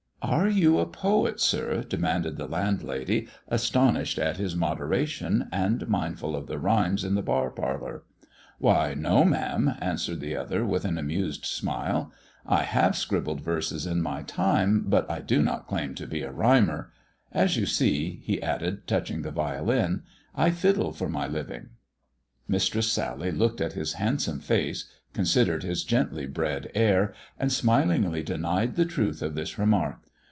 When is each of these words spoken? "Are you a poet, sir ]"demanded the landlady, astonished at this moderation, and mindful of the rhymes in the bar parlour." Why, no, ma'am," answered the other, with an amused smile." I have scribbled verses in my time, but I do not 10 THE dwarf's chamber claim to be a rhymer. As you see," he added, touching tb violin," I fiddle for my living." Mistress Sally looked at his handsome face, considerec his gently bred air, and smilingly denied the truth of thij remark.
"Are 0.31 0.47
you 0.47 0.77
a 0.77 0.85
poet, 0.85 1.41
sir 1.41 1.83
]"demanded 1.89 2.37
the 2.37 2.47
landlady, 2.47 3.27
astonished 3.49 4.19
at 4.19 4.37
this 4.37 4.55
moderation, 4.55 5.49
and 5.51 5.85
mindful 5.89 6.35
of 6.35 6.45
the 6.45 6.59
rhymes 6.59 7.03
in 7.03 7.15
the 7.15 7.23
bar 7.23 7.49
parlour." 7.49 8.03
Why, 8.59 8.93
no, 8.93 9.25
ma'am," 9.25 9.73
answered 9.81 10.19
the 10.21 10.37
other, 10.37 10.63
with 10.63 10.85
an 10.85 10.97
amused 10.99 11.43
smile." 11.45 12.13
I 12.45 12.63
have 12.63 12.95
scribbled 12.95 13.41
verses 13.41 13.85
in 13.87 14.01
my 14.03 14.21
time, 14.21 14.83
but 14.87 15.09
I 15.09 15.19
do 15.21 15.41
not 15.41 15.67
10 15.67 15.67
THE 15.67 15.67
dwarf's 15.67 15.67
chamber 15.67 15.69
claim 15.87 15.95
to 15.95 16.07
be 16.07 16.21
a 16.21 16.31
rhymer. 16.31 16.93
As 17.31 17.57
you 17.57 17.65
see," 17.65 18.21
he 18.23 18.41
added, 18.41 18.85
touching 18.87 19.23
tb 19.23 19.33
violin," 19.33 20.03
I 20.35 20.51
fiddle 20.51 20.93
for 20.93 21.09
my 21.09 21.27
living." 21.27 21.69
Mistress 22.47 22.91
Sally 22.91 23.31
looked 23.31 23.59
at 23.59 23.73
his 23.73 23.93
handsome 23.93 24.39
face, 24.39 24.85
considerec 25.15 25.63
his 25.63 25.83
gently 25.83 26.27
bred 26.27 26.71
air, 26.75 27.11
and 27.39 27.51
smilingly 27.51 28.21
denied 28.23 28.75
the 28.75 28.85
truth 28.85 29.21
of 29.23 29.33
thij 29.33 29.57
remark. 29.57 29.97